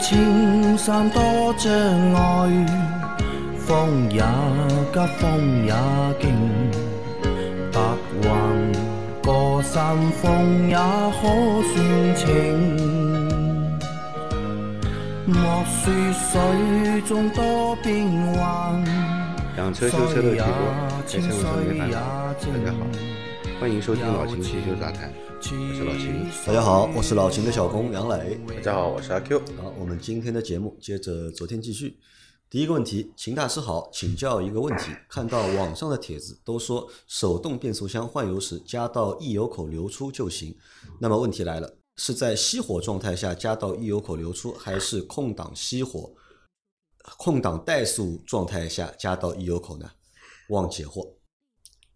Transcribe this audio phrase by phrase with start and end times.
[0.00, 1.22] 青山多
[1.58, 1.70] 障
[2.14, 2.66] 碍，
[3.58, 4.22] 风也
[4.92, 5.74] 急，风也
[6.18, 6.24] 劲，
[7.70, 7.78] 白
[8.22, 8.24] 云
[9.22, 11.22] 过山峰也可
[11.68, 11.76] 算
[12.16, 12.26] 情。
[15.26, 18.82] 莫说水中多变幻，
[19.58, 20.50] 养车修车乐水也趣多，
[20.88, 21.34] 开车清无车
[21.68, 21.96] 没水也烦恼。
[22.40, 22.80] 大家好，
[23.60, 25.12] 欢迎收听老秦汽修杂谈，
[25.52, 26.30] 我是老秦。
[26.46, 28.38] 大家好，我是老秦的小工杨磊。
[28.46, 29.40] 大家好，我是阿 Q。
[29.60, 31.98] 好，我们今天的节目接着昨天继续。
[32.48, 34.92] 第一个问题，秦大师好，请教一个问题。
[35.08, 40.56] 看到网上的帖子都说手动变速箱换油时加到溢油口流出就行，
[41.00, 46.12] 那么问题来了，是在熄火状态下加到溢油口流出，还是空档熄火、
[47.18, 49.90] 空档怠速状态下加到溢油口呢？
[50.50, 51.14] 望解惑。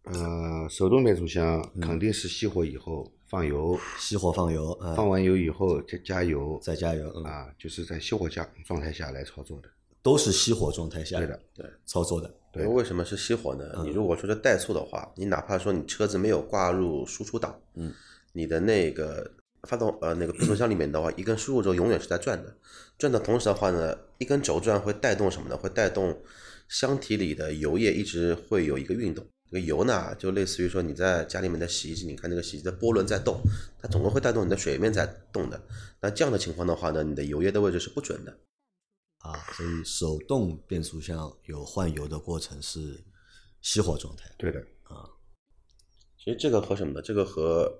[0.04, 9.68] 呃，手动变速箱嗯肯定是熄火以后放油，熄火放油，嗯，放完油以后再加油，再加油，嗯，啊，就是在熄火下状态下来操作的。
[10.02, 12.30] 都是熄火状态下对的，对操作的。
[12.52, 13.64] 对为为什么是熄火呢？
[13.76, 17.90] 嗯你如果说是怠速的话，你哪怕说你车子没有挂入输出档，嗯，
[18.34, 22.54] 你的那个发动呃那个变速箱里面的话，一根输入轴永远是在转的，
[22.98, 25.56] 转的同时的话呢，一根轴转会带动什么呢？
[25.56, 26.14] 会带动
[26.68, 29.26] 箱体里的油液一直会有一个运动。
[29.50, 33.40] 这个油呢，就类似于说你在家里面的洗衣机，你看这个洗衣机的波轮在动，
[33.78, 35.62] 它总共会带动你的水面在动的。
[36.00, 38.36] 那这样的情况的话呢，你的油液的位置是不准的。
[39.18, 43.02] 啊，所以手动变速箱有换油的过程是
[43.62, 44.30] 熄火状态。
[44.36, 45.08] 对的，啊
[46.18, 47.00] 其实这个和什么呢？
[47.00, 47.70] 这个和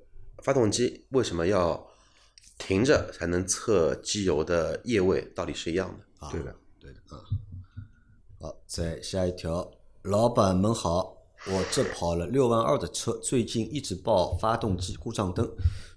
[0.42, 1.86] 发动机为什么要
[2.56, 6.26] 停着才能测机油的液位道理是一样的。
[6.26, 7.20] 啊，对的，对的啊。
[8.40, 9.70] 好，再下一条，
[10.02, 11.13] 老板们好，
[11.46, 15.50] 我这跑了六万二的车，最近一直报发动机故障灯，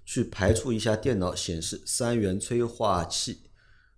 [0.04, 3.40] 去排除一下电脑显示三元催化器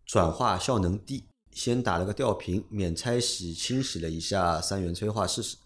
[0.06, 5.56] 转化效能低，先打了个吊瓶，免拆洗清洗了一下三元催化试试，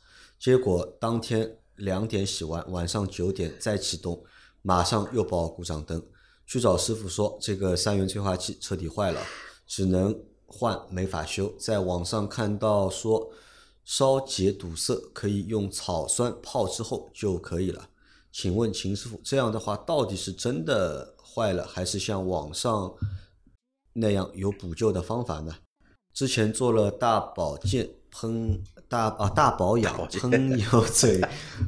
[0.40, 4.24] 结果当天两点洗完，晚上九点再启动，
[4.62, 6.02] 马上又报故障灯。
[6.46, 9.20] 去找师傅说这个三元催化器彻底坏了，
[9.66, 11.54] 只能换没法修。
[11.58, 13.30] 在网上看到说
[13.84, 17.88] 烧结堵塞可以用草酸泡之后就可以了。
[18.32, 22.94] 请问秦师傅，这样的话到底是真的坏了，还是像网上
[23.92, 25.54] 那样有补救的方法呢？
[26.12, 31.20] 之前做了大保健喷大啊大保养喷油嘴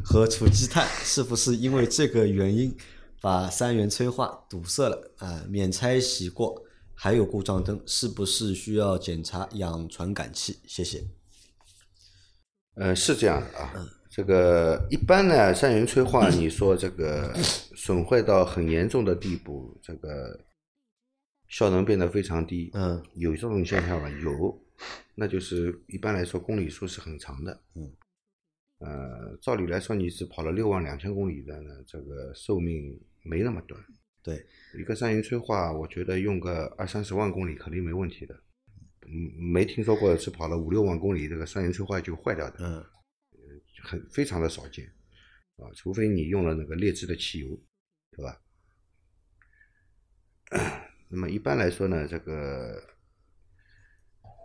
[0.04, 2.76] 和除积碳，是不是因为这个原因
[3.20, 5.44] 把三元催化堵塞了啊？
[5.48, 6.62] 免拆洗过，
[6.94, 10.58] 还有故障灯，是不是需要检查氧传感器？
[10.66, 11.04] 谢谢。
[12.76, 13.74] 呃，是这样的啊。
[14.08, 20.40] 这个一般呢，三元催化，你说这个损坏到很严重的地步，这个
[21.48, 24.08] 效能变得非常低，嗯，有这种现象吗？
[24.22, 24.58] 有，
[25.14, 27.92] 那就是一般来说公里数是很长的，嗯，
[28.78, 33.78] 呃，照理来说你只跑了六万两千公里的呢，这个寿命没那么短，
[34.22, 34.46] 对，
[34.78, 38.40] 一个三元催化，我觉得用个二三十万公里肯定没问题的，嗯，
[39.52, 42.84] 没听说过是跑了五六万公里这个三元催化就坏掉的，嗯
[43.82, 44.84] 很非常的少见，
[45.56, 47.60] 啊，除非你用了那个劣质的汽油，
[48.10, 48.40] 对吧？
[51.08, 52.82] 那么一般来说呢，这个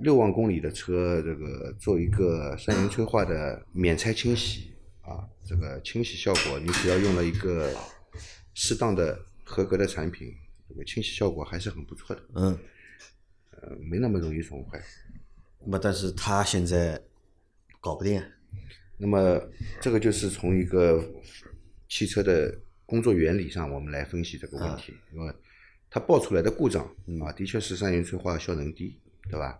[0.01, 7.73] 六万公里的车，这个做一个三元催化的免拆清洗啊，这个清洗效果，你只要用了一个
[8.53, 10.31] 适当的合格的产品，
[10.69, 12.59] 这个清洗效果还是很不错的，嗯，呃，
[13.79, 14.81] 没那么容易损坏。
[15.59, 17.01] 那么但是他现在
[17.79, 18.23] 搞不定，
[18.97, 19.41] 那么
[19.79, 21.03] 这个就是从一个
[21.87, 24.93] 汽车的工作原理上，我们来分析这个问题。
[25.13, 25.33] 因为
[25.89, 26.83] 它爆出来的故障
[27.23, 28.97] 啊，的确是三元催化效能低，
[29.29, 29.59] 对吧？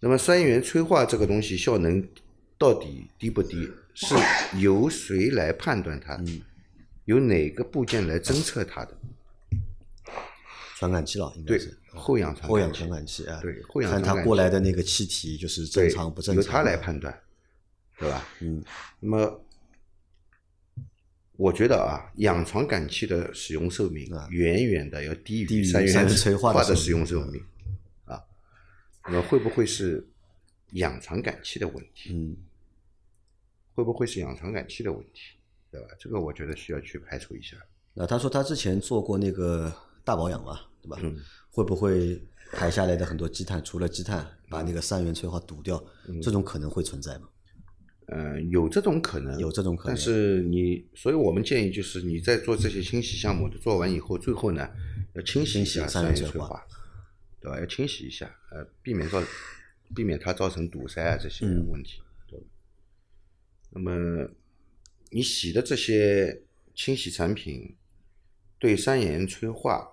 [0.00, 2.06] 那么三元催化这个东西效能
[2.58, 4.14] 到底低不低，是
[4.58, 6.20] 由谁来判断它？
[7.04, 8.98] 由哪个部件来侦测它的？
[10.78, 17.20] 传感器了，应该对是，后氧传后氧感器传感器啊，对后氧传感器过来的那个气体就是正常不正常，由它来判断，
[17.98, 18.24] 对吧？
[18.38, 18.62] 嗯，
[19.00, 19.44] 那么，
[21.32, 27.42] 我觉得啊，氧传感器的使用寿命啊远远的要低低于于三三元元催化的使用命寿命
[28.04, 28.22] 啊。
[29.04, 30.06] 那么会不会是
[30.74, 32.12] 氧传感器的问题？
[32.12, 32.36] 嗯，
[33.74, 35.34] 会不会是氧传感器的问题？
[35.72, 35.88] 对吧？
[35.98, 37.56] 这个我觉得需要去排除一下。
[37.94, 39.74] 那他说他之前做过那个
[40.08, 40.96] 大保养嘛，对吧？
[41.02, 41.14] 嗯
[41.50, 42.22] 会不会
[42.52, 45.76] 排下来的很多积碳，除了积碳，把那个三元催化堵掉，
[46.08, 47.28] 嗯这种可能会存在吗？
[48.06, 54.66] 呃，有这种可能，有这种可能但是你，所以我们建议就是你在做这些清洗项目的做完以后，最后呢
[55.14, 56.64] 要清洗一下三三元催化
[57.40, 57.58] 对吧？
[57.60, 59.20] 要清洗一下，呃，避免造
[59.94, 62.40] 避免它造成堵塞啊这些嗯问题，对？
[63.70, 64.30] 那么
[65.10, 66.42] 你洗的这些
[66.74, 67.76] 清洗产品
[68.58, 69.86] 对三元催化，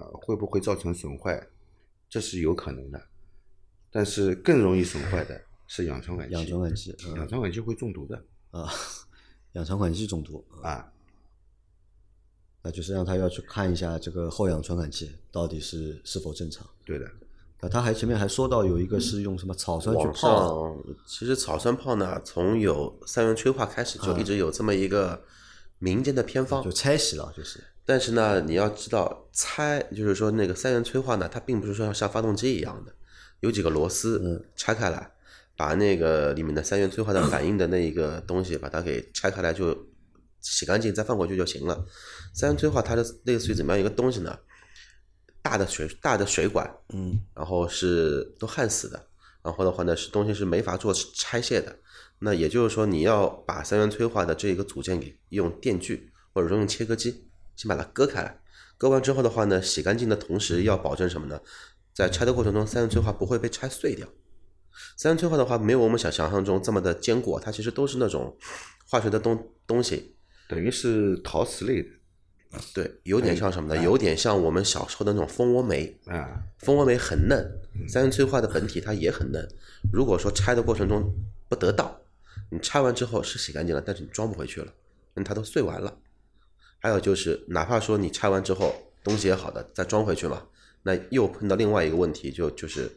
[0.00, 1.46] 呃，会不会造成损坏？
[2.08, 3.02] 这是有可能的，
[3.90, 6.34] 但是更容易损坏的是氧传感器。
[6.34, 8.70] 氧传感器嗯氧传感器会中毒的啊，
[9.52, 10.90] 氧传感器中毒，啊。
[12.60, 16.66] 那就是让他要去看一下这个后氧传感器到底是是否正常。
[16.84, 17.08] 对的，
[17.60, 25.22] 那他还前面还说到有一个是用什么草酸去泡其实草酸泡呢，从有三元催化开始就一直有这么一个
[25.78, 32.92] 民间的偏方就，拆洗了，就是但是呢，你要知道拆，就是说那个三元催化呢，它并不是说像发动机一样的，
[33.40, 35.10] 有几个螺丝拆开来，
[35.56, 39.74] 把那个里面的三元催化的反应的那一个东西把它给拆开来就
[40.42, 41.82] 洗干净，再放回去就行了。
[42.34, 44.38] 三元催化它的类似于怎么样一个东西呢？
[45.40, 49.02] 大的水大的水管，嗯，然后是都焊死的，
[49.42, 51.74] 然后的话呢是东西是没法做拆卸的。
[52.18, 57.27] 那也就是说，你要把三元催化的这一个组件给用电锯或者说用切割机
[57.58, 58.38] 先把它割开来，
[58.76, 61.40] 割完之后的话呢，洗干净的同时要保证什么呢？
[61.92, 64.06] 在拆的过程中，三元催化不会被拆碎掉。
[64.96, 68.36] 三元催化的话，没有我们想想象中这么的坚固，它其实都是那种
[68.86, 70.14] 化学的东东西，
[70.48, 71.88] 等于是陶瓷类的
[72.72, 73.82] 对，有点像什么呢？
[73.82, 76.40] 有点像我们小时候的那种蜂窝煤，啊。
[76.58, 77.44] 蜂窝煤很嫩，
[77.88, 79.46] 三元催化的本体它也很嫩。
[79.92, 81.12] 如果说拆的过程中
[81.48, 81.98] 不得当，
[82.50, 84.66] 你拆完之后是洗干净了，但是你装不回去了，
[85.16, 85.98] 因为它都碎完了。
[86.80, 90.46] 还有就是，哪怕说你拆完之后东西也好的，再装回去嘛，
[90.82, 92.90] 那又碰到另外一个问题，就就是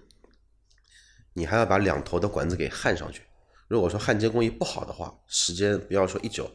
[1.33, 3.24] 你还要把两头的管子给焊上去。
[3.68, 6.50] 如果说焊接工艺不好的话，时间不要说一久，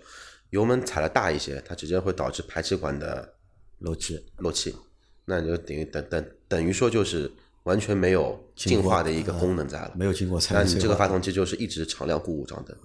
[0.50, 3.34] 油门踩的大一些，它直接会导致排气管的
[3.78, 4.76] 漏气，漏气，
[5.24, 7.30] 那你就等于等等等于说就是
[7.66, 9.92] 完全没有净化的一个功能在了。
[9.96, 12.76] 没有经过拆那你这个发动机就是一直常亮故故障灯。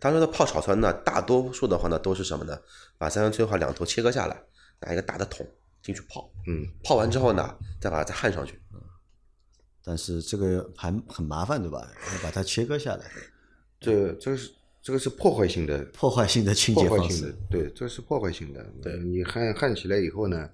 [0.00, 2.58] 他说的泡草酸呢，大多数的话呢都是什么呢？
[2.98, 4.36] 把三元催化两头切割下来，
[4.80, 5.46] 拿一个大的桶
[5.82, 8.60] 进去泡，嗯，泡完之后呢，再把它再焊上去。
[9.84, 11.88] 但是这个还很麻烦，对吧？
[12.12, 13.04] 要把它切割下来，
[13.78, 14.50] 这这个是
[14.82, 18.64] 这个是破坏性的，破坏性的清洁方式坏性的，，对，这是破坏性的。
[18.82, 20.50] 对你焊焊起来以后呢，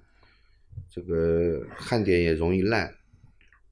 [0.93, 2.93] 这个焊点也容易烂，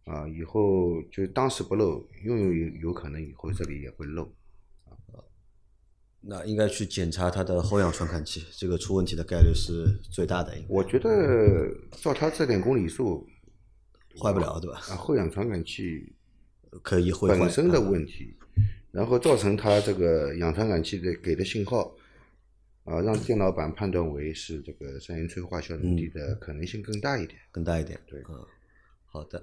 [0.09, 4.33] 啊，以后就当时不漏，用用有有可能以后这里也会漏。
[6.21, 13.25] 那应该去检查它的后氧传感器，这个出问题的概率是最大的，我觉得照它这点公里数，
[14.21, 14.79] 坏不了，对吧？
[14.91, 16.13] 啊，后氧传感器
[16.83, 18.35] 可以会坏本身的啊问题，
[18.91, 21.95] 然后造成它这个氧传感器的给的信号，
[22.83, 27.39] 啊，让电脑板判断为是这个三元催化效能低的可能性更大一点。
[27.53, 27.99] 更大一点。
[28.07, 28.45] 对嗯，
[29.07, 29.43] 好的。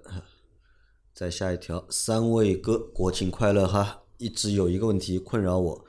[1.16, 4.02] 再下一条，三位哥国庆快乐哈！
[4.18, 5.86] 一直有一个问题困扰我，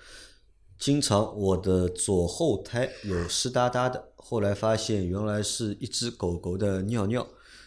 [0.78, 7.26] 经常我的左后胎有湿哒哒的，后来发现原来是一只狗狗的尿尿。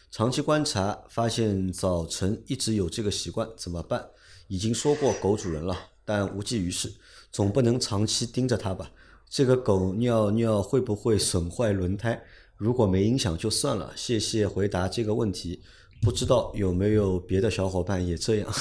[0.09, 4.07] 长期观察发现早晨一直有这个习惯，怎么办？
[4.47, 5.75] 已经说过狗主人了，
[6.05, 6.89] 但无济于事，
[7.29, 8.89] 总不能长期盯着它吧？
[9.29, 12.23] 这个狗尿尿会不会损坏轮胎？
[12.55, 15.61] 如果没影响就算了，谢谢回答这个问题。
[16.01, 18.51] 不知道有没有别的小伙伴也这样？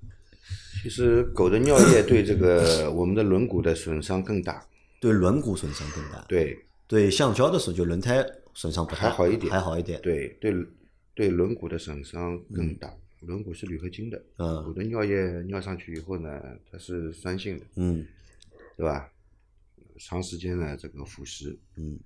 [0.82, 4.66] 其实狗的尿液对这个我们的轮毂的损伤更大，
[5.00, 10.00] 对轮毂损伤更大，对对橡胶的时候就轮胎损伤不大，还好一点还好一点。
[10.02, 10.54] 对对
[11.14, 12.92] 对轮毂的损伤更大。
[13.20, 16.38] 轮毂是铝合金的，嗯狗的尿液尿上去以后呢，
[16.70, 18.06] 它是酸性的，嗯
[18.76, 19.08] 对吧？
[19.96, 21.98] 长时间的这个腐蚀嗯，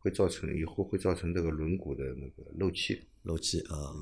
[0.00, 3.00] 会造成以后会造成这个轮毂的那个漏气。
[3.24, 3.92] 漏气啊、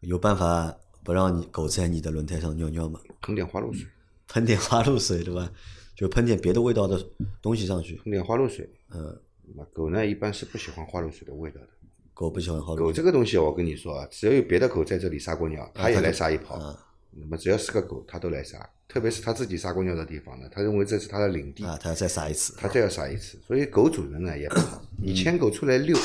[0.00, 2.98] 有办法不让你狗在你的轮胎上尿尿吗？
[3.20, 3.86] 喷点花露水，
[4.26, 5.52] 喷点花露水对吧？
[5.94, 7.04] 就喷点别的味道的
[7.42, 7.96] 东西上去。
[7.96, 8.68] 喷点花露水。
[8.94, 9.20] 嗯，
[9.54, 11.68] 那狗呢，一般是不喜欢花露水的味道的。
[12.14, 12.86] 狗不喜欢花露水。
[12.86, 16.54] 狗这个东西，我跟你说啊，只要有别的狗在这里撒过尿，它也来撒一泡。
[16.56, 22.54] 啊那么只要是个狗，它都来撒，特别是它自己撒过尿的地方呢，它认为这是它的领地，啊，它要再撒一次。
[22.56, 23.36] 它再要撒一次。
[23.44, 25.98] 所以狗主人呢也不好，你牵狗出来遛，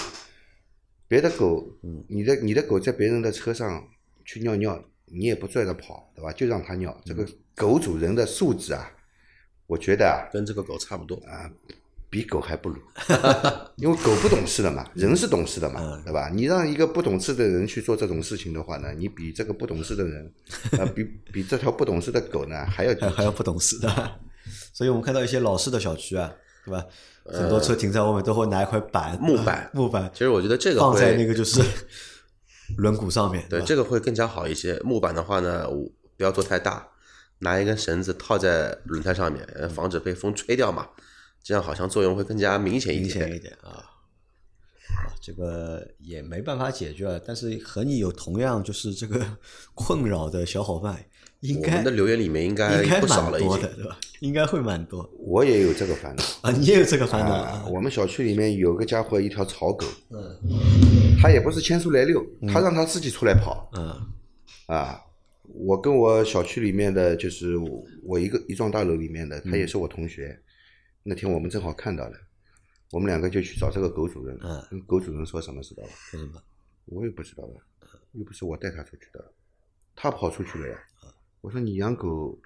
[1.08, 1.68] 别的狗，
[2.08, 3.84] 你的你的狗在别人的车上
[4.24, 6.32] 去尿尿，你也不拽着跑，对吧？
[6.34, 6.96] 就让它尿。
[7.06, 8.92] 这个狗主人的素质啊，
[9.68, 11.50] 我觉得啊，跟这个狗差不多啊。
[12.08, 12.78] 比狗还不如，
[13.76, 16.30] 因为狗不懂事的嘛，人是懂事的嘛，对吧？
[16.30, 20.34] 你让一个不懂事的人去做这种事情的话呢，你比这个不懂事的人，
[20.78, 24.20] 呃，比比这条不懂事的狗呢还要还 还要不懂事的。
[24.72, 26.34] 所以我们看到一些老式的小区啊，
[26.66, 26.86] 对吧？
[27.26, 31.62] 很多车停在外面都会拿一块板，木板 木板其实我觉得这个放在那个就是
[32.78, 34.80] 轮毂上面，对，吧这个会更加好一些。
[34.84, 35.68] 木板的话呢，
[36.18, 36.88] 不要做太大，
[37.40, 40.88] 拿一根绳子套在轮胎上面，呃防止被风吹掉嘛，
[41.44, 43.28] 这样好像作用会更加明显一明点。
[43.28, 43.70] 显一点啊。
[44.88, 49.20] 啊，这个也没办法解决，但是和你有同样就是这个
[49.74, 51.04] 困扰的小伙伴，
[51.42, 53.62] 应该我们的留言里面应该不少了，已经。
[53.62, 53.98] 对吧？
[54.26, 56.24] 应该会蛮多我也有这个烦恼。
[56.42, 60.20] 啊，你也有这个烦恼啊啊，我们小区里面有个家伙，一条草狗，嗯
[61.22, 63.90] 他也不是牵出来遛，他让他自己出来跑嗯
[64.68, 65.02] 啊。
[65.58, 70.38] 我跟我小区里面的，就是我我一个一幢大楼里面的，他也是我同学。
[71.04, 72.18] 那天我们正好看到了，
[72.92, 74.38] 我们两个就去找这个狗主人。
[74.44, 75.90] 嗯跟狗主人说什么知道吧？
[76.12, 76.42] 说什么？
[76.86, 77.54] 我也不知道的，
[78.14, 79.24] 又不是我带他出去的，
[79.96, 80.76] 他跑出去了呀。
[81.42, 82.38] 我说你养狗，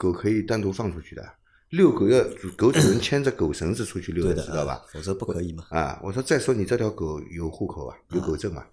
[0.00, 1.34] 狗可以单独放出去的，
[1.68, 2.24] 遛狗要
[2.56, 4.88] 狗主人 牵着狗绳子出去遛对的，知道吧啊？？
[4.90, 5.66] 否则不可以嘛。
[5.68, 8.66] 啊，我说再说你这条狗有户口啊，有狗证啊。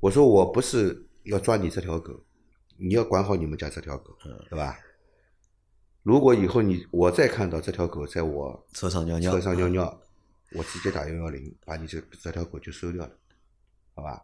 [0.00, 2.22] 我说我不是要抓你这条狗，
[2.76, 4.16] 你要管好你们家这条狗，
[4.48, 4.78] 对吧？
[6.04, 10.00] 如果以后你我再看到这条狗在我车上尿尿，车上尿尿，
[10.52, 13.12] 我直接打幺幺零，把你这这条狗就收掉了，
[13.96, 14.22] 好吧？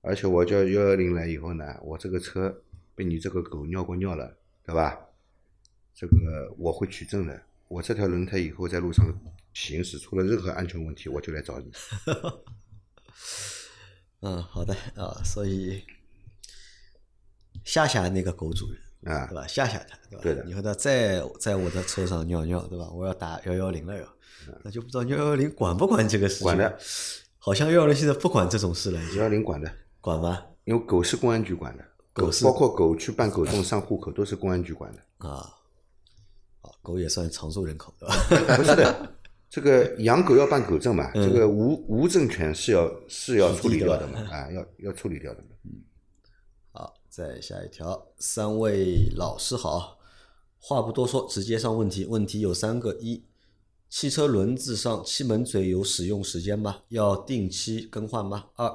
[0.00, 2.62] 而且我叫幺幺零来以后呢，我这个车
[2.94, 4.36] 被你这个狗尿过尿了，
[4.68, 5.00] 对吧？
[5.94, 7.42] 这个我会取证的。
[7.68, 9.02] 我这条轮胎以后在路上
[9.54, 11.72] 行驶，出了任何安全问题，我就来找你。
[14.20, 15.82] 嗯，好的啊，所以
[17.64, 19.46] 吓吓那个狗主人，啊对吧？
[19.46, 20.22] 吓吓他，对吧？
[20.22, 22.90] 对的你和他再在我的车上尿尿，对吧？
[22.90, 24.06] 我要打幺幺零了哟，
[24.62, 26.44] 那就不知道幺幺零管不管这个事情。
[26.44, 26.78] 管的，
[27.38, 29.72] 好像幺幺零现在不管这种事了，已幺经幺零管的，
[30.02, 30.44] 管吗？
[30.64, 31.84] 因为狗是公安局管的，
[32.18, 35.28] 狗是包括狗去办狗证、上户口都是公安局管的。
[35.28, 35.54] 啊，
[36.60, 38.14] 啊，狗也算常住人口，对吧？
[38.56, 39.12] 不是的，
[39.48, 45.48] 这个养狗要办狗证嘛，嗯这个无无证犬是要是要处理掉的嘛土，啊，要要处理掉的嘛。
[46.72, 49.98] 好，再下一条，三位老师好，
[50.58, 52.04] 话不多说，直接上问题。
[52.04, 53.24] 问题有三个：一，
[53.88, 56.82] 汽车轮子上气门嘴有使用时间吗？
[56.88, 58.46] 要定期更换吗？
[58.56, 58.70] 二，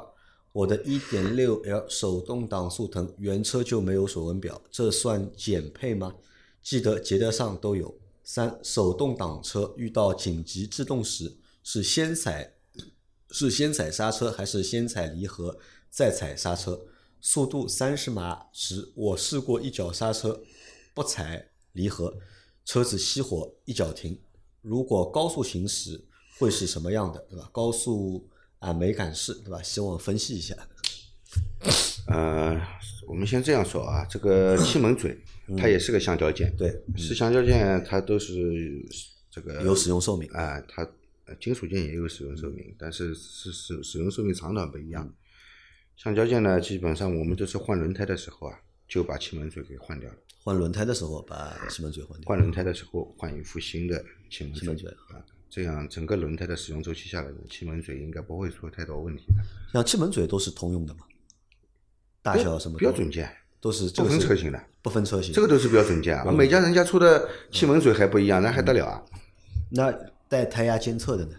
[0.53, 6.15] 我的 1.6L 手动挡速腾原车就没有手纹表，这算减配吗？
[6.61, 7.93] 记得节德上都有。
[8.23, 12.53] 三，手动挡车遇到紧急制动时，是先踩
[13.31, 15.57] 是先踩刹车还是先踩离合
[15.89, 16.85] 再踩刹车？
[17.19, 20.43] 速度三十码时，我试过一脚刹车，
[20.93, 22.17] 不踩离合，
[22.63, 24.19] 车子熄火一脚停。
[24.61, 26.05] 如果高速行驶
[26.37, 27.49] 会是什么样的，对吧？
[27.51, 28.29] 高速
[28.63, 29.61] 俺没敢试，对吧？
[29.61, 30.55] 希望分析一下。
[32.07, 32.59] 呃，
[33.07, 35.17] 我们先这样说啊，这个气门嘴
[35.57, 38.85] 它也是个橡胶件，嗯对，是橡胶件，它都是
[39.29, 40.83] 这个有使用寿命啊，它
[41.25, 45.13] 呃金属件也有使用寿命，但是是使使用寿命长短不一样。
[45.97, 50.15] 橡胶件呢，基本上我们都是换轮胎的时候啊，就把气门嘴给换掉了。
[50.43, 52.27] 换轮胎的时候把气门嘴换掉。
[52.27, 59.43] 换轮胎的时候换一副新的气门嘴啊，这样整个轮胎的使用周期下来呢，气门嘴应该不会出太多问题的。
[59.71, 61.01] 像气门嘴都是通用的嘛，
[62.23, 63.31] 大小什么标准件，
[63.61, 65.31] 都是这不个是分车型的，不分车型。
[65.31, 66.31] 这个都是标准件啊。
[66.31, 69.03] 每家人家出的气门嘴还不一样，那还得了啊？
[69.69, 69.93] 那
[70.27, 71.35] 带胎压监测的呢？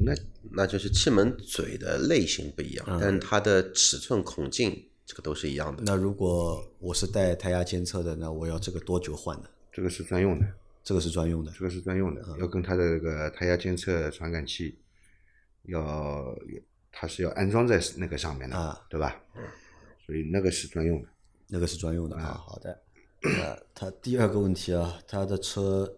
[0.00, 0.12] 那
[0.50, 5.80] 那就是气门嘴的类型不一样，嗯但它的尺寸、孔径这个都是一样的。
[5.86, 9.44] 那如果我是带胎压监测的，那我要这个多久换呢？
[9.72, 10.46] 这个是专用的，
[10.84, 11.50] 这个是专用的。
[11.58, 14.78] 这个是专用的，嗯要跟它的这个胎压监测传感器
[15.64, 16.36] 要，
[16.92, 19.16] 它是要安装在那个上面的，啊对吧？
[20.06, 21.08] 所以那个是专用的。
[21.48, 22.40] 那个是专用的啊。
[22.46, 22.78] 好的。
[23.22, 25.90] 那他第二个问题啊，他的车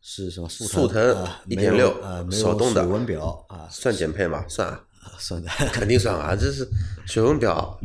[0.00, 0.48] 是什么？
[0.48, 4.44] 速速腾啊，没有1.6啊，没有手动的水温表啊，算减配吗？
[4.48, 4.76] 算
[5.18, 5.48] 算的。
[5.72, 6.66] 肯定算啊，这是
[7.06, 7.78] 水温表。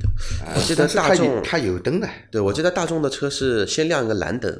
[0.55, 4.51] 我记得大众，它有灯的，对我记得大众的车是先亮一个蓝灯，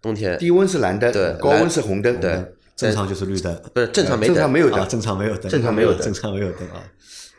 [0.00, 0.38] 冬天。
[0.38, 2.54] 低温是蓝灯，对高温是红灯，对。
[2.76, 6.00] 正常就是绿灯，不是正常没灯，啊，正常没有灯，正常没有灯，正常没有灯。
[6.00, 6.92] 正常没有灯啊，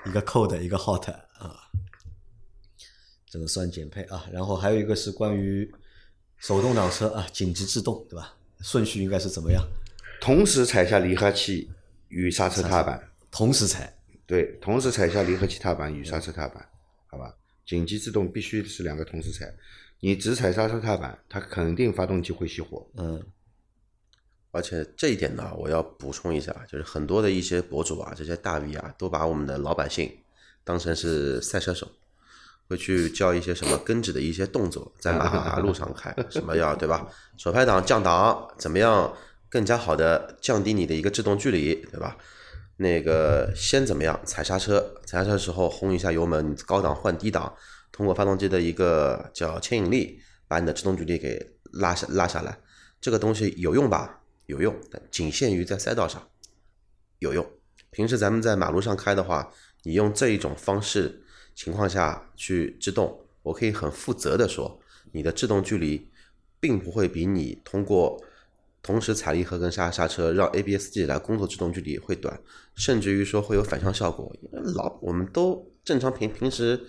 [0.06, 1.56] 一个 cold 一个 hot 啊，
[3.30, 4.26] 这个算减配啊。
[4.34, 5.72] 然后还有一个是关于
[6.40, 8.36] 手动挡车啊，紧急制动对吧？
[8.60, 9.64] 顺序应该是怎么样？
[10.20, 11.72] 同时踩下离合器
[12.10, 13.02] 与刹车踏板，
[13.32, 13.96] 同时踩。
[14.28, 16.68] 对，同时踩下离合器踏板与刹车踏板，
[17.08, 17.34] 好吧？
[17.66, 19.46] 紧急制动必须是两个同时踩，
[20.00, 22.88] 你只踩刹车踏板，它肯定发动机会熄火。
[22.98, 23.24] 嗯
[24.52, 30.12] 而且这一点呢，我要补充一下，就是很多的一些博主啊，这些大 V 啊，都把我们的老百姓
[30.64, 31.88] 当成是赛车手，
[32.68, 37.08] 会去教一些什么跟指的一些动作，在马 马路上开，什么要对吧？
[37.38, 39.14] 手排档降档，怎么样
[39.50, 42.18] 更加好的降低你的一个制动距离，对吧？
[42.78, 47.54] 那个先怎么样踩刹车，踩刹车的时候轰一下油门，你高档换低档，
[48.00, 51.38] 通过发动机的一个叫牵引力，把你的制动距离给
[51.74, 52.58] 拉下拉下来。
[53.02, 54.22] 这个东西有用吧？
[54.46, 56.26] 有用，但仅限于在赛道上
[57.18, 57.46] 有用。
[57.92, 59.52] 平时咱们在马路上开的话，
[59.84, 61.22] 你用这一种方式
[61.54, 64.80] 情况下去制动，我可以很负责的说，
[65.12, 66.10] 你的制动距离
[66.62, 68.24] 并不会比你通过
[68.82, 72.40] 同时踩离合跟刹刹车让 ABS 自己来工作制动距离会短，
[72.76, 74.34] 甚至于说会有反向效果。
[74.74, 76.80] 老我们都正常平平时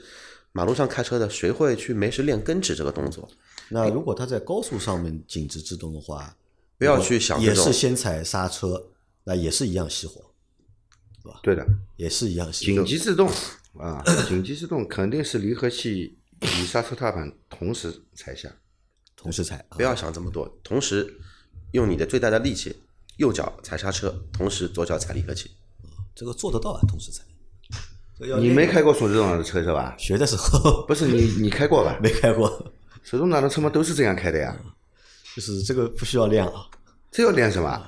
[0.53, 3.29] 马路上开车的，谁会去没事练跟指这个动作？
[3.69, 6.37] 那如果他在高速上面紧急制动的话，
[6.77, 8.91] 不要去想也是先踩刹车，
[9.25, 10.33] 那也是一样熄火，
[11.43, 11.65] 对的，
[11.97, 12.87] 也是一样熄火紧。
[12.87, 13.31] 急制动
[13.79, 18.51] 啊，紧急制 动肯定是离合器与刹车踏板同时踩下。
[19.15, 21.21] 同时踩，啊不要想这么多，同时
[21.73, 22.75] 用你的最大的力气，
[23.19, 25.51] 右脚踩刹车，同时左脚踩离合器。
[26.15, 27.23] 这个做得到啊，同时踩。
[28.39, 29.95] 你没开过手动挡的车是吧？
[29.99, 31.97] 学的时候 不是你，你开过吧？
[32.03, 32.49] 没开过，
[33.03, 34.55] 手动挡的车嘛都是这样开的呀。
[35.35, 36.53] 就是这个不需要练啊。
[37.11, 37.83] 这要练什么？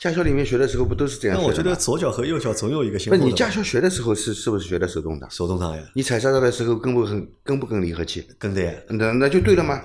[0.00, 1.58] 驾校里面学的时候不都是这样但学的吗？
[1.58, 3.24] 我觉得左脚和右脚总有一个先不。
[3.24, 5.30] 你驾校学的时候是是不是学的手动挡？
[5.30, 8.26] 手动挡呀，你踩刹车的时候跟不跟跟不跟离合器？
[8.38, 8.72] 跟的呀。
[8.88, 9.80] 那那就对了嘛。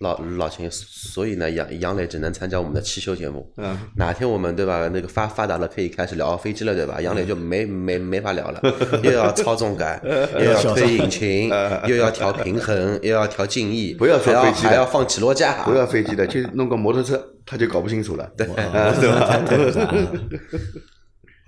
[0.00, 3.52] 老老秦，所以呢，杨杨磊只能参加我们的汽修节目。
[3.56, 7.00] 嗯，哪天我们对吧，那个发发达了，可以开始聊飞机了，对吧？
[7.00, 8.60] 杨磊就没没没法聊了，
[9.02, 10.00] 又要操纵杆，
[10.38, 11.50] 又要推引擎，
[11.88, 18.30] 又要调平衡，又要调静翼，不要说还要飞机还要放起落架，不要飞机的，就弄个摩托车，他就搞不清楚了。
[18.36, 18.54] 对吧？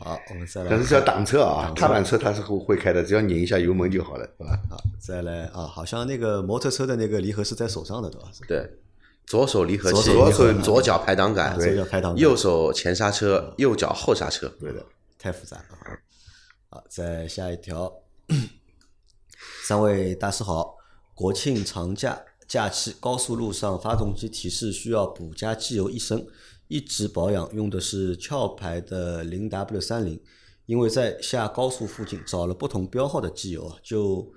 [0.03, 4.59] 好，我们再来看，但是叫挡车啊，踏板车它是会会开的，只要拧一下油门就好了，是吧？
[4.71, 8.29] 好，再来啊，好像那个摩托车的那个离合是在手上的，对吧？
[8.49, 8.71] 对，
[9.27, 14.49] 左手离合器，左手左脚排挡杆，左脚排挡杆右手前刹车，右脚后刹车。
[14.59, 14.85] 对的，
[15.19, 15.65] 太复杂了。
[16.71, 17.93] 好，再下一条，
[19.67, 20.77] 三位大师好，
[21.15, 26.27] 国庆长假假期高速路上发动机提示需要补加机油一升，
[26.71, 30.21] 一直保养用的是壳牌的零 W 三零，
[30.67, 34.33] 因为在下高速附近找了不同标号的机油啊，就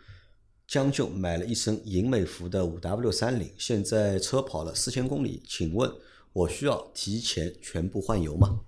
[0.68, 5.92] 将就买了一升银美孚的五 W 三零，现在车跑了四千公里，请问
[6.34, 8.62] 我需要提前全部换油吗？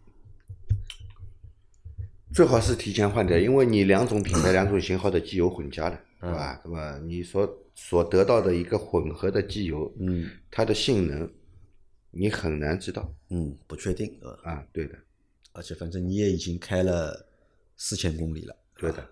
[2.31, 6.61] 最好是提前换掉，因为你两种品牌、两种型号的机油混加的，是吧？
[6.63, 11.27] 那么你所所得到的一个混合的机油，嗯它的性能
[12.15, 14.65] 你很难知道嗯，不确定呃，啊。
[14.71, 14.97] 对的，
[15.51, 17.27] 而且反正你也已经开了
[17.75, 19.07] 四千公里了，对的，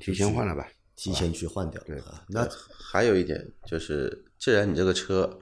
[0.00, 0.68] 提前换了吧。
[0.96, 1.82] 提前去换掉。
[1.84, 5.40] 对啊，那还有一点就是，既然你这个车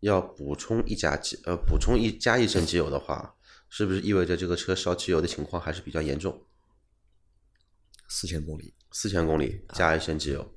[0.00, 3.34] 要补充一加机呃补充一加一升机油的话，
[3.68, 6.44] 是不是意味着这个车烧机油的情况还是比较严重？
[8.08, 10.54] 四千公里，四千公里加一升机油，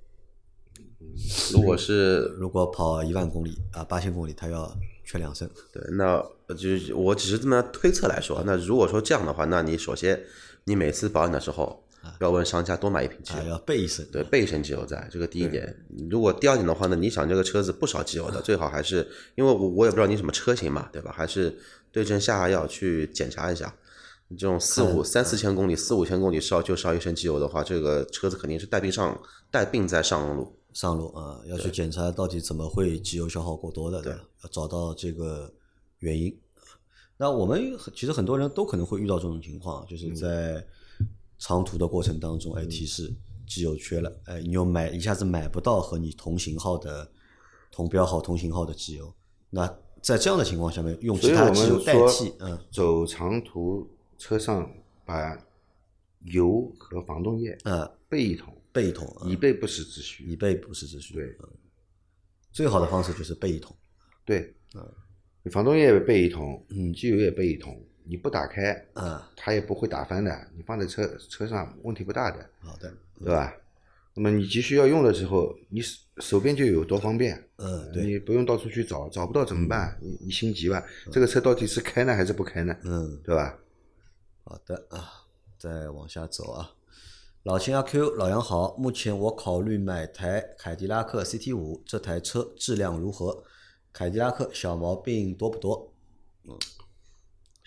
[1.52, 4.78] 如果是如果跑一万公里啊，八千公里，它要
[5.12, 5.50] 缺两升。
[5.74, 6.24] 对，那
[6.56, 8.42] 就是我只是这么推测来说。
[8.46, 10.22] 那如果说这样的话，那你首先
[10.64, 11.84] 你每次保养的时候
[12.20, 14.06] 要问商家多买一瓶机啊，油，要备一升。
[14.10, 15.76] 对，备一升机油在，这个第一点。
[16.10, 21.12] 如果第二点的话呢，你想这个车子不烧机油的，最好还是因为我我也不知道你什么车型嘛，对吧？
[21.14, 21.54] 还是
[21.92, 23.74] 对症下药去检查一下。
[24.30, 29.22] 你这种四五三四千公里、四五千公里烧就烧一升机油的话，这个车子肯定是带病上
[29.52, 30.56] 带病在上路。
[30.74, 34.14] 上路啊，要去检查到底怎么会机油消耗过多的，对。
[34.14, 34.20] 吧？
[34.44, 35.54] 要找到这个
[36.00, 36.36] 原因。
[37.18, 40.66] 那我们其实很多人都可能会遇到这种情况，就是在
[41.38, 43.14] 长途的过程当中，哎，提示
[43.46, 47.08] 机油缺了，哎，你又买一下子买不到和你同型号的、
[47.72, 49.14] 同标号、同型号的机油，
[49.52, 49.68] 那
[50.02, 54.68] 在这样的情况下面，用其他机油代替，嗯，走长途车上
[55.06, 55.38] 把
[56.22, 60.24] 油和防冻液呃，备一桶，备一桶，嗯以备不时之需。
[60.26, 61.14] 以备不时之需。
[61.14, 61.50] 对嗯
[62.52, 63.74] 最好的方式就是备一桶。
[64.26, 64.54] 对，
[65.42, 73.54] 你防冻液备一桶，嗯机油也备一桶，你不打开，嗯，它也不会打翻的，你放在车车上问题不大的，好的，对吧？
[74.14, 77.42] 那么你急需要用的时候，你手手边就有，多方便。
[77.56, 79.98] 嗯，对，你不用到处去找，找不到怎么办？
[80.02, 80.84] 你你心急吧？
[81.10, 82.76] 这个车到底是开呢还是不开呢？
[82.84, 83.18] 嗯。
[83.24, 83.58] 对吧？
[84.44, 85.10] 好的啊，
[85.58, 86.70] 再往下走啊。
[87.44, 93.44] 老秦阿 Q，老杨好，目前我考虑买台凯迪拉克 CT 五，这台车质量如何？
[93.92, 95.92] 凯迪拉克小毛病多不多？
[96.48, 96.56] 嗯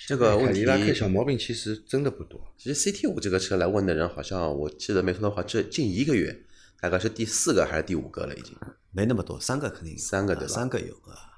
[0.06, 2.40] 这个问题凯迪拉克小毛病其实真的不多。
[2.56, 6.44] 其实 CT 五这个车来问的人，好像我记得没错的话，这近一个月
[6.80, 8.56] 大概是第四个还是第五个了，已经。
[8.92, 11.34] 没那么多，三个肯定三个对吧三个有啊。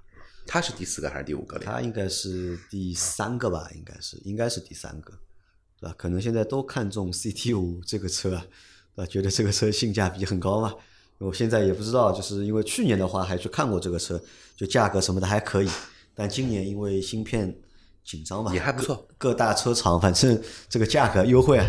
[0.47, 1.63] 他是第四个还是第五个了？
[1.65, 3.71] 他应该是第三个吧？
[3.75, 5.19] 应该是，应该是第三个。
[5.81, 5.95] 对吧？
[5.97, 8.45] 可能现在都看中 CT 五这个车啊，
[8.95, 9.07] 对吧？
[9.07, 10.75] 觉得这个车性价比很高嘛。
[11.19, 14.21] 我现在也不知道，就是因为去年的话还去看过这个车，
[14.55, 15.69] 就价格什么的还可以，
[16.15, 17.57] 但今年因为芯片
[18.05, 19.31] 紧张嘛，也还不错各。
[19.31, 21.67] 各大车厂反正这个价格优惠啊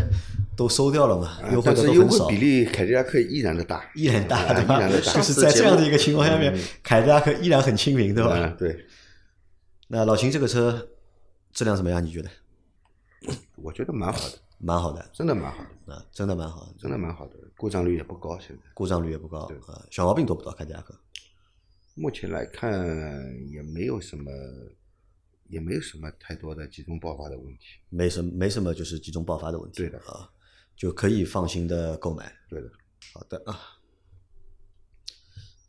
[0.58, 2.42] 都收掉了嘛，优惠的都很少惠比。
[2.42, 4.78] 例凯迪拉克依然的大，依然大，啊对吧？
[4.78, 8.36] 依然的大就是在这样的一个情况下面，凯迪拉克依然很亲民，对吧？
[8.38, 8.86] 嗯，对，
[9.88, 10.90] 那老秦这个车
[11.54, 12.04] 质量怎么样？
[12.04, 12.30] 你觉得？
[13.68, 18.40] 我觉得蛮好的，蛮好的，真的蛮好的，啊，真的蛮好的，真的蛮好的，故障率也不高。
[18.40, 20.54] 现在故障率也不高，啊，小毛病多不多？
[20.54, 20.98] 凯迪拉克
[21.94, 22.88] 目前来看
[23.52, 24.32] 也没有什么，
[25.50, 27.66] 也没有什么太多的集中爆发的问题。
[27.90, 30.30] 没什么没什么就是集中爆发的问题，对的啊，
[30.78, 32.34] 就可以放心的购买。
[32.50, 32.72] 对的，
[33.14, 33.60] 好的啊，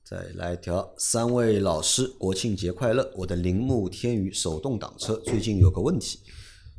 [0.05, 3.13] 再来一条，三位老师国庆节快乐！
[3.17, 6.21] 我的铃木天宇手动挡车最近有个问题，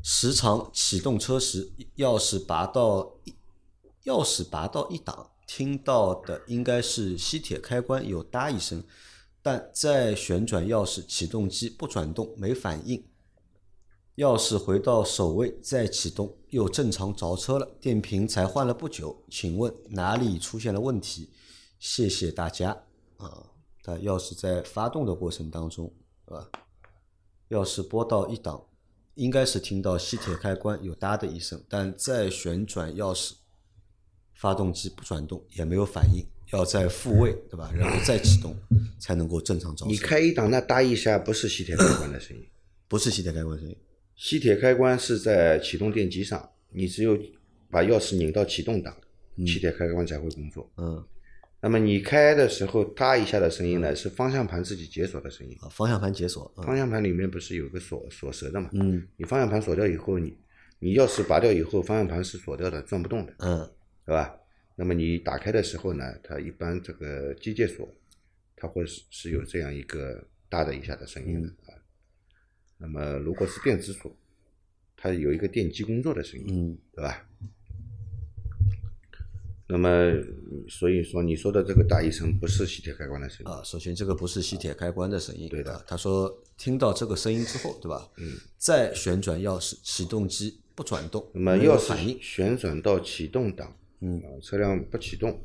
[0.01, 3.33] 时常启动车时，钥匙拔到一
[4.05, 8.83] 钥匙拔到一档，听到的应该是吸铁开关有哒一声，
[9.41, 13.03] 但再旋转钥匙，启动机不转动，没反应。
[14.15, 17.65] 钥匙回到首位再启动，又正常着车了。
[17.79, 21.29] 电瓶才换了不久，请问哪里出现了问题？
[21.79, 22.83] 谢谢大家
[23.17, 23.47] 啊！
[23.81, 25.93] 它钥匙在发动的过程当中，
[26.25, 26.49] 是吧？
[27.49, 28.65] 钥匙拨到一档，
[29.19, 33.33] 应该是听到吸铁开关有哒的一声，但再旋转钥匙，
[34.33, 37.69] 发动机不转动，也没有反应，要再复位，对吧？
[37.75, 38.55] 然后再启动
[38.97, 39.91] 才能够正常着车。
[39.91, 42.47] 你开一档那哒一下不是吸铁开关的声音，
[42.87, 43.75] 不是吸铁开关声音，
[44.15, 47.19] 吸铁开关是在启动电机上，你只有
[47.69, 48.95] 把钥匙拧到启动档，
[49.45, 50.71] 吸铁开关才会工作。
[50.77, 51.03] 嗯，
[51.61, 55.57] 那么你开的时候哒一下的声音呢，是方向盘自己解锁的声音。
[55.61, 58.69] 啊，方向盘解锁，嗯方向盘里面不是有个锁锁舌的嘛？
[58.73, 60.37] 嗯你方向盘锁掉以后，你
[60.79, 63.69] 你钥匙拔掉以后，方向盘是锁掉的，转不动的，嗯
[64.05, 64.33] 对吧？
[64.75, 67.93] 那么你打开的时候呢，它一般这个机械锁，
[68.55, 71.75] 它会是是有这样一个哒的一下的声音的啊。
[72.77, 74.15] 那么如果是电子锁，
[74.95, 77.28] 它有一个电机工作的声音，嗯对吧？
[79.71, 79.89] 那么
[80.67, 88.09] 所以说你说的这个大一声不是吸铁开关的声音，啊，首先这个不是吸铁开关的声音，对的啊他说听到这个声音之后，对吧？
[88.17, 95.39] 嗯，再旋转钥匙，启动机不转动，那么钥匙，旋转到启动档，嗯啊，车辆不启动，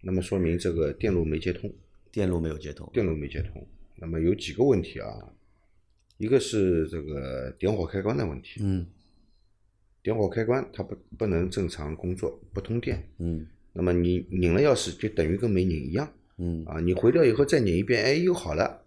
[0.00, 1.70] 那么说明这个电路没接通，
[2.10, 3.66] 电路没有接通，电路没接通。
[3.96, 5.12] 那么有几个问题啊，
[6.16, 8.86] 一个是这个点火开关的问题，嗯
[10.02, 13.08] 点火开关它不不能正常工作，不通电。
[13.18, 18.82] 嗯那么你拧了钥匙就等于跟没拧一样嗯啊，你回掉以后再拧一遍，哎，又好了，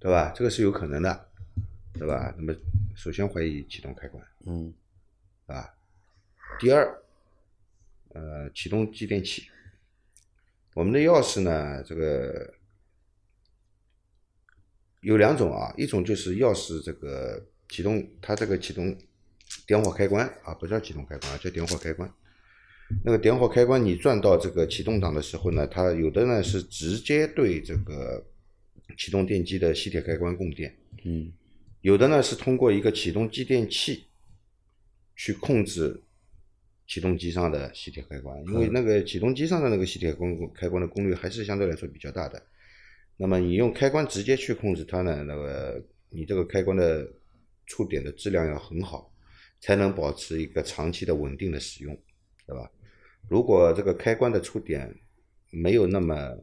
[0.00, 0.32] 对吧？
[0.34, 1.28] 这个是有可能的，
[1.92, 2.34] 对吧？
[2.36, 2.52] 那么
[2.96, 4.26] 首先怀疑启动开关。
[4.46, 4.72] 嗯
[5.46, 5.68] 啊。
[6.58, 7.02] 第二，
[8.08, 9.44] 呃，启动继电器。
[10.74, 12.52] 我们的钥匙呢，这个
[15.02, 18.96] 有两种啊，一种就是钥匙这个启动，它这个启动
[19.66, 22.12] 点火开关啊，不叫启动开关啊，叫点火开关。
[23.04, 28.24] 那个点火开关，你转到这个启动档的时候呢，它有的呢是直接对这个
[28.98, 31.32] 启动电机的吸铁开关供电，嗯
[31.82, 34.06] 有的呢是通过一个启动继电器
[35.14, 36.02] 去控制
[36.86, 42.42] 启动机上的吸铁开关，因为那个启动机上的那个吸铁功开关的功率还是相对来说比较大的。
[43.16, 47.08] 那么你用开关直接去控制它呢，那个你这个开关的
[47.66, 49.12] 触点的质量要很好，
[49.60, 51.96] 才能保持一个长期的稳定的使用，
[52.46, 52.70] 对吧？
[53.28, 54.94] 如果这个开关的触点
[55.50, 56.36] 没有那么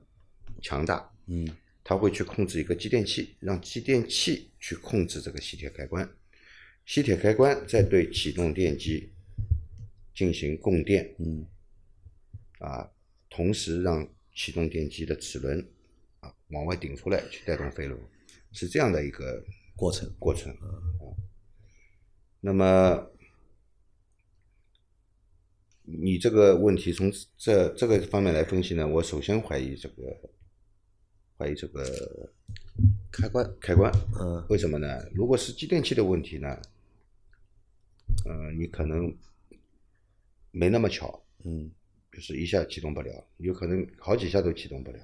[0.62, 1.48] 强大，嗯。
[1.90, 6.06] 它会去控制一个继电器，让继电器去控制这个吸铁开关，
[6.86, 9.10] 吸铁开关再对启动电机
[10.14, 11.48] 进行供电嗯。
[12.60, 12.92] 啊，
[13.30, 15.66] 同时让启动电机的齿轮
[16.20, 17.98] 啊往外顶出来去带动飞轮，
[18.52, 19.42] 是这样的一个
[19.74, 20.14] 过程。
[20.20, 20.68] 过程啊。
[22.48, 23.06] 那么
[25.82, 30.18] 你这个问题从这这个方面来分析呢，我首先怀疑这个
[31.38, 31.84] 怀疑这个
[33.12, 34.88] 开关开关，嗯为什么呢？
[35.14, 36.58] 如果是继电器的问题呢，
[38.24, 39.14] 呃，你可能
[40.52, 41.70] 没那么巧，嗯
[42.14, 45.00] 就是一下启动不了，有可能好几下都启动不了。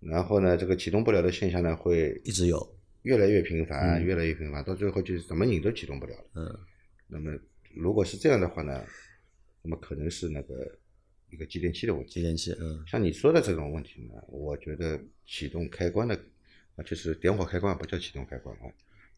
[0.00, 2.75] 然后呢，这个启动不了的现象呢，会一直有
[3.06, 6.24] 越来越频繁，越来越频繁，到最后就是怎么拧都启动不了了。
[6.34, 6.58] 嗯
[7.06, 7.32] 那么
[7.72, 8.84] 如果是这样的话呢，
[9.62, 10.76] 那么可能是那个
[11.30, 12.14] 一个继电器的问题。
[12.14, 16.18] 继电器嗯像你说的这种问题呢，我觉得启动开关的
[16.74, 18.66] 啊，就是点火开关不叫启动开关啊，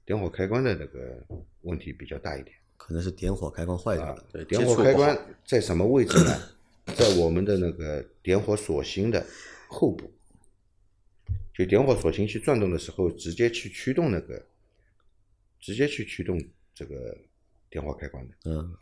[0.04, 1.24] 点火开关的那个
[1.62, 2.54] 问题比较大一点。
[2.76, 4.22] 可能是点火开关坏掉了。
[4.30, 6.30] 对，点火开关在什么位置呢？
[6.94, 9.24] 在我们的那个点火锁芯的
[9.66, 10.12] 后部，
[11.58, 14.46] 就点火锁芯去转动的时候，直接去驱动那个，
[15.58, 16.40] 直接去驱动
[16.72, 17.18] 这个
[17.68, 18.34] 点火开关的。
[18.44, 18.76] 嗯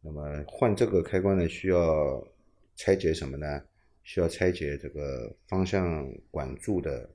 [0.00, 2.26] 那么换这个开关呢，需要
[2.74, 3.62] 拆解什么呢？
[4.02, 7.08] 需要拆解这个方向管柱的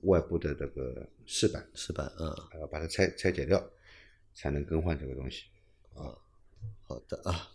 [0.00, 2.10] 外部的这个饰板，饰板？
[2.18, 3.62] 嗯，呃，把它拆拆解掉，
[4.32, 5.44] 才能更换这个东西。
[5.92, 6.16] 啊
[6.86, 7.52] 好的啊。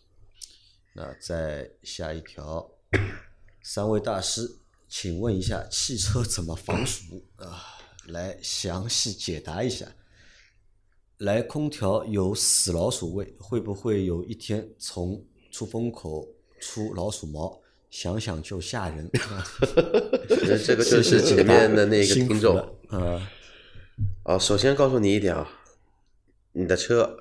[0.93, 2.71] 那再下一条，
[3.62, 4.59] 三位大师，
[4.89, 7.63] 请问一下，汽车怎么防暑啊？
[8.08, 9.86] 来详细解答一下。
[11.19, 16.28] 来，空调有死老鼠味，会不会有一天从出风口
[16.60, 17.62] 出老鼠毛？
[17.91, 19.10] 想想就吓人。
[20.28, 22.58] 这这个就是前面的那个听众
[22.89, 23.30] 啊，
[24.23, 24.39] 哦。
[24.39, 25.49] 首先告诉你一点啊，
[26.52, 27.17] 你的车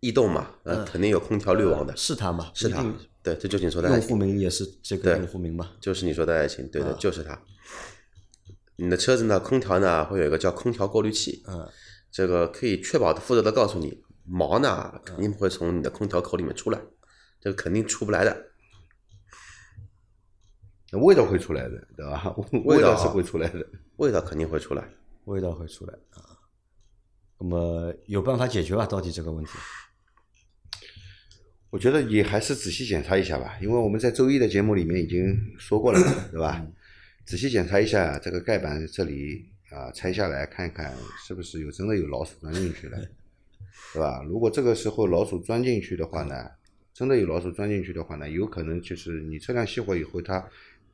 [0.00, 2.50] 异动嘛，呃，肯定有空调滤网的，是它吗？
[2.54, 2.98] 是他一定。
[3.22, 5.72] 对，这就是你说的爱情用户，名也是这个对用户名吧？
[5.80, 7.40] 就是你说的爱情，对啊的，就是它。
[8.76, 11.68] 你的车子呢，空调呢会有一个叫空调过滤器，嗯，
[12.10, 16.80] 这个可以确保的负责的告诉你，毛呢肯定不会从你的空调口里面出来，
[17.40, 18.46] 这个肯定出不来的。
[20.90, 22.34] 那味道会出来的，对吧？
[22.64, 23.64] 味道是会出来的。
[23.96, 24.88] 味道肯定会出来。
[25.26, 26.36] 味道会出来啊。
[27.38, 28.84] 那么有办法解决吧？
[28.84, 29.52] 到底这个问题？
[31.72, 35.98] 我觉得你还是仔细检查一下吧，因为我们在周一的节目里面已经说过了，
[36.30, 36.62] 对吧？
[37.24, 40.94] 仔细检查一下这个盖板这里啊，拆下来看看
[41.26, 42.98] 是不是有真的有老鼠钻进去了，
[43.94, 44.22] 对吧？
[44.28, 46.46] 如果这个时候老鼠钻进去的话呢，
[46.92, 50.46] 真的有老鼠钻进去的话呢，有可能就是你车辆熄火以后，它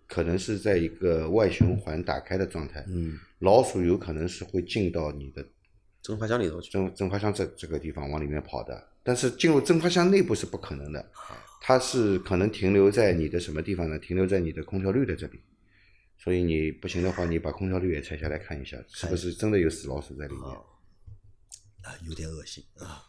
[0.07, 5.45] 可能是在一个外循环打开的状态，嗯，老鼠有可能是会进到你的
[6.03, 11.11] 蒸发箱里头去，蒸蒸发箱这这个地方往里面跑的，但是进入蒸发箱内部是不可能的，
[11.63, 13.99] 它是可能停留在你的什么地方呢？
[13.99, 15.41] 停留在你的空调滤的这里，
[16.19, 20.45] 所以你不行的话，你把空调滤也拆下来看一下，是不是真的有死老鼠在里面？
[20.45, 23.09] 啊，有点恶心啊。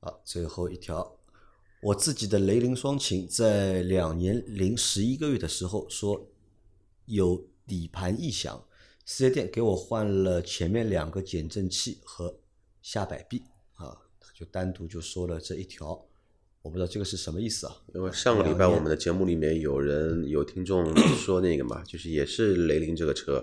[0.00, 1.18] 好，最后一条，
[1.80, 6.30] 我自己的雷凌双擎在两年零十一个月的时候说
[7.06, 8.62] 有底盘异响，
[9.06, 12.38] 四 S 店给我换了前面两个减震器和
[12.82, 13.42] 下摆臂，
[14.38, 15.98] 就单独就说了这一条，
[16.60, 17.74] 我不知道这个是什么意思啊？
[17.94, 23.42] 因为上个礼拜我们的节目里面有人有听众 说那个嘛，就是也是雷凌这个车，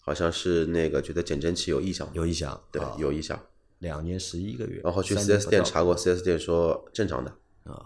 [0.00, 3.40] 好像是那个觉得减震器有异响，有异响，对啊有异响，
[3.78, 7.30] 两年十一个月，然后去三 4S 年不到店查过，4S 店说正常的。
[7.62, 7.84] 啊，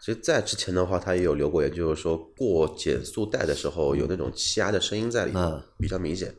[0.00, 6.32] 其实，在之前的话，他也有留过，也就是说过减速带的时候有那种气压的声音在里面嗯，比较明显。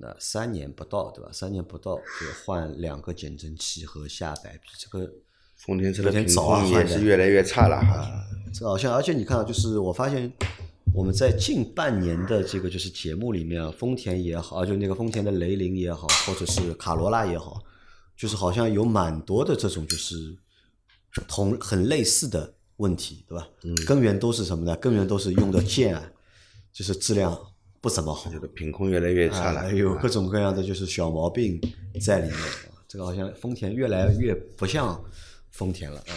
[0.00, 1.30] 那三年不到，对吧？
[1.32, 5.12] 三年不到就换两个减震器和下摆臂，这个
[5.56, 8.24] 丰田车的品控也是越来越差了哈。
[8.54, 10.32] 这个好像，而且你看啊，就是我发现
[10.94, 17.60] 我们在近半年的这个就是节目里面啊，丰田也好，啊，就那个丰田的雷凌也好，或者是卡罗拉也好，
[18.16, 20.36] 就是好像有蛮多的这种就是
[21.26, 23.48] 同很类似的问题，对吧？
[23.64, 24.76] 嗯，根源都是什么呢？
[24.76, 26.08] 根源都是用的件啊，
[26.72, 27.36] 就是质量
[27.80, 31.60] 不怎么好，这个品控越来越差了，啊，有各种各样的就是小毛病
[32.00, 32.38] 在里面。
[32.88, 34.98] 这个好像丰田越来越不像
[35.50, 36.12] 丰田了啊。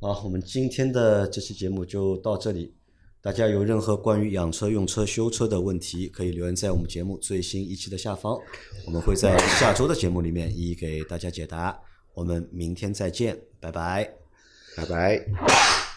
[0.00, 2.74] 好，我们今天的这期节目就到这里。
[3.22, 8.38] 大家有任何关于养车、用车、修车的问题，可以留言在我们节目最新一期的下方，
[8.86, 11.78] 我们会在下周的节目里面一一给大家解答。
[12.14, 14.10] 我们明天再见，拜拜。
[14.74, 15.89] 拜拜。